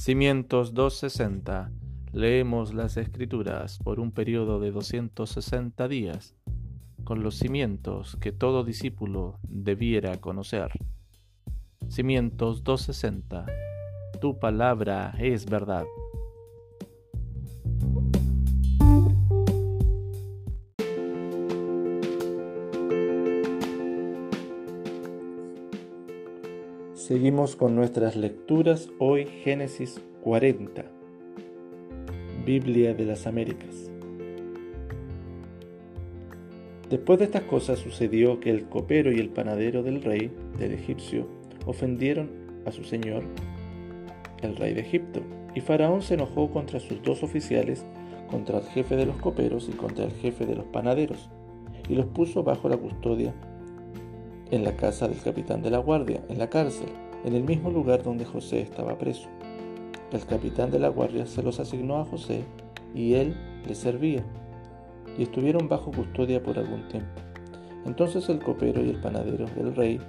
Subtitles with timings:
[0.00, 1.70] Cimientos 260.
[2.12, 6.34] Leemos las escrituras por un periodo de 260 días,
[7.04, 10.70] con los cimientos que todo discípulo debiera conocer.
[11.90, 13.44] Cimientos 260.
[14.22, 15.84] Tu palabra es verdad.
[27.10, 30.84] Seguimos con nuestras lecturas, hoy Génesis 40,
[32.46, 33.90] Biblia de las Américas.
[36.88, 41.26] Después de estas cosas sucedió que el copero y el panadero del rey, del egipcio,
[41.66, 42.30] ofendieron
[42.64, 43.24] a su señor,
[44.42, 45.20] el rey de Egipto,
[45.56, 47.84] y Faraón se enojó contra sus dos oficiales,
[48.30, 51.28] contra el jefe de los coperos y contra el jefe de los panaderos,
[51.88, 53.34] y los puso bajo la custodia
[54.50, 56.88] en la casa del capitán de la guardia, en la cárcel,
[57.24, 59.28] en el mismo lugar donde José estaba preso.
[60.12, 62.42] El capitán de la guardia se los asignó a José
[62.94, 64.24] y él le servía,
[65.16, 67.20] y estuvieron bajo custodia por algún tiempo.
[67.86, 70.00] Entonces el copero y el panadero del rey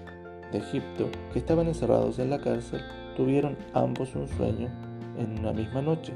[0.51, 2.81] de Egipto, que estaban encerrados en la cárcel,
[3.15, 4.69] tuvieron ambos un sueño
[5.17, 6.13] en una misma noche,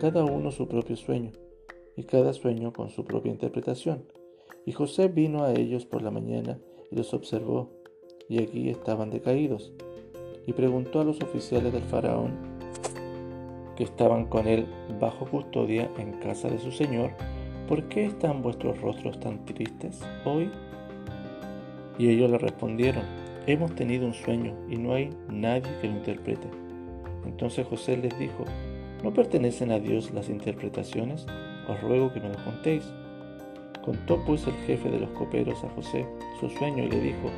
[0.00, 1.32] cada uno su propio sueño,
[1.96, 4.04] y cada sueño con su propia interpretación.
[4.66, 6.58] Y José vino a ellos por la mañana
[6.90, 7.70] y los observó,
[8.28, 9.72] y aquí estaban decaídos,
[10.46, 12.56] y preguntó a los oficiales del faraón
[13.76, 14.66] que estaban con él
[15.00, 17.10] bajo custodia en casa de su señor,
[17.68, 20.50] ¿por qué están vuestros rostros tan tristes hoy?
[21.98, 23.02] Y ellos le respondieron,
[23.46, 26.48] hemos tenido un sueño y no hay nadie que lo interprete.
[27.26, 28.44] Entonces José les dijo,
[29.02, 31.26] ¿no pertenecen a Dios las interpretaciones?
[31.68, 32.84] Os ruego que me lo contéis.
[33.86, 36.04] Contó pues el jefe de los coperos a José
[36.40, 37.30] su sueño y le dijo,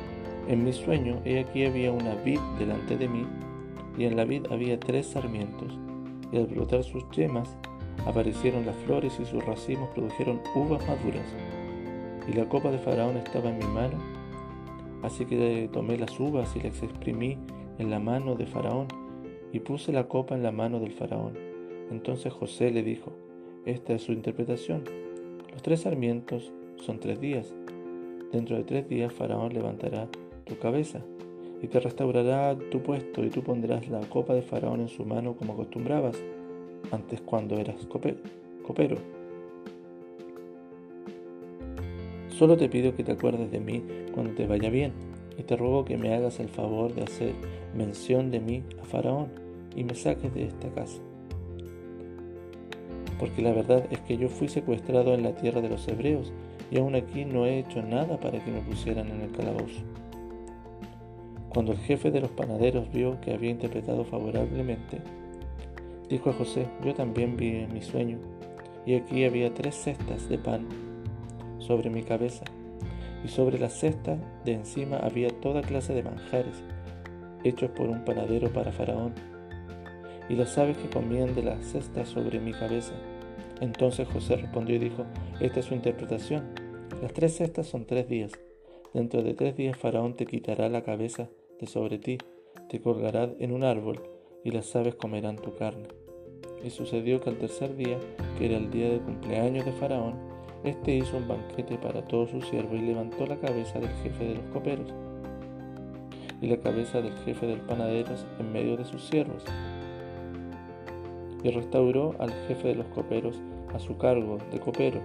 [0.47, 3.23] en mi sueño he aquí había una vid delante de mí,
[3.99, 5.77] y en la vid había tres sarmientos,
[6.31, 7.55] y al brotar sus yemas
[8.07, 11.27] aparecieron las flores y sus racimos produjeron uvas maduras.
[12.27, 13.99] Y la copa de Faraón estaba en mi mano,
[15.03, 17.37] así que tomé las uvas y las exprimí
[17.77, 18.87] en la mano de Faraón,
[19.53, 21.37] y puse la copa en la mano del Faraón.
[21.91, 23.11] Entonces José le dijo,
[23.65, 24.83] esta es su interpretación.
[25.51, 27.53] Los tres sarmientos son tres días.
[28.31, 30.07] Dentro de tres días Faraón levantará
[30.45, 31.01] tu cabeza
[31.61, 35.35] y te restaurará tu puesto y tú pondrás la copa de Faraón en su mano
[35.35, 36.17] como acostumbrabas
[36.91, 38.97] antes cuando eras copero.
[42.29, 43.83] Solo te pido que te acuerdes de mí
[44.13, 44.93] cuando te vaya bien
[45.37, 47.33] y te ruego que me hagas el favor de hacer
[47.75, 49.27] mención de mí a Faraón
[49.75, 51.01] y me saques de esta casa.
[53.19, 56.31] Porque la verdad es que yo fui secuestrado en la tierra de los hebreos
[56.71, 59.81] y aún aquí no he hecho nada para que me pusieran en el calabozo.
[61.49, 65.01] Cuando el jefe de los panaderos vio que había interpretado favorablemente,
[66.07, 68.19] dijo a José, yo también vi en mi sueño,
[68.85, 70.67] y aquí había tres cestas de pan
[71.57, 72.45] sobre mi cabeza,
[73.25, 76.63] y sobre la cesta de encima había toda clase de manjares,
[77.43, 79.13] hechos por un panadero para Faraón,
[80.29, 82.93] y las aves que comían de la cesta sobre mi cabeza.
[83.61, 85.05] Entonces José respondió y dijo,
[85.39, 86.53] esta es su interpretación.
[87.01, 88.31] Las tres cestas son tres días.
[88.93, 92.17] Dentro de tres días Faraón te quitará la cabeza de sobre ti,
[92.69, 94.01] te colgará en un árbol,
[94.43, 95.87] y las aves comerán tu carne.
[96.63, 97.99] Y sucedió que al tercer día,
[98.37, 100.15] que era el día de cumpleaños de Faraón,
[100.63, 104.35] éste hizo un banquete para todos sus siervos y levantó la cabeza del jefe de
[104.35, 104.93] los coperos
[106.41, 109.43] y la cabeza del jefe del panadero en medio de sus siervos.
[111.43, 113.41] Y restauró al jefe de los coperos
[113.73, 115.01] a su cargo de copero,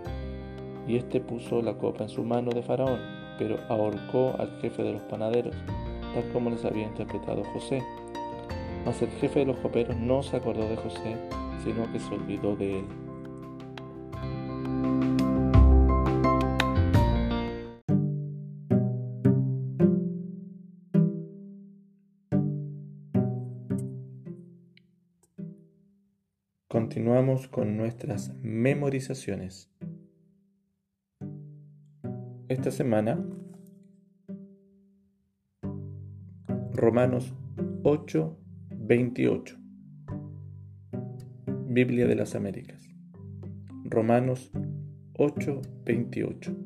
[0.87, 3.01] y éste puso la copa en su mano de Faraón,
[3.39, 5.57] pero ahorcó al jefe de los panaderos
[6.15, 7.83] tal como les había interpretado José.
[8.87, 11.17] Mas el jefe de los coperos no se acordó de José,
[11.63, 13.04] sino que se olvidó de él.
[26.75, 29.71] Continuamos con nuestras memorizaciones.
[32.49, 33.25] Esta semana
[36.73, 37.33] Romanos
[37.85, 38.37] 8,
[38.71, 39.57] 28.
[41.69, 42.91] Biblia de las Américas.
[43.85, 44.51] Romanos
[45.17, 46.57] 8, 28.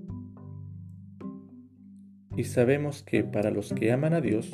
[2.35, 4.51] Y sabemos que para los que aman a Dios,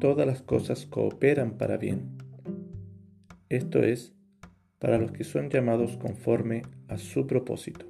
[0.00, 2.23] todas las cosas cooperan para bien
[3.56, 4.14] esto es,
[4.78, 7.86] para los que son llamados conforme a su propósito.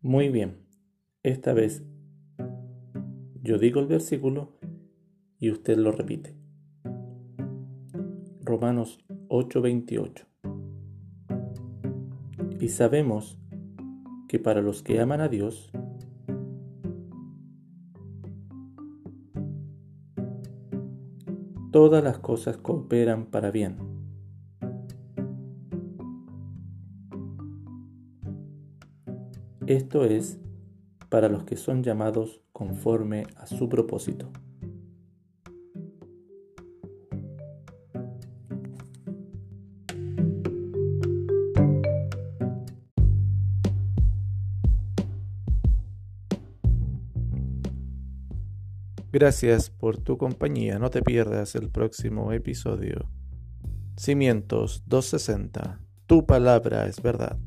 [0.00, 0.56] Muy bien,
[1.22, 1.84] esta vez
[3.42, 4.58] yo digo el versículo
[5.38, 6.34] y usted lo repite.
[8.40, 8.98] Romanos
[9.28, 10.26] 8:28.
[12.60, 13.38] Y sabemos
[14.28, 15.70] que para los que aman a Dios,
[21.70, 23.76] todas las cosas cooperan para bien.
[29.66, 30.40] Esto es
[31.08, 34.30] para los que son llamados conforme a su propósito.
[49.10, 50.78] Gracias por tu compañía.
[50.78, 53.08] No te pierdas el próximo episodio.
[53.96, 55.80] Cimientos 260.
[56.06, 57.38] Tu palabra es verdad.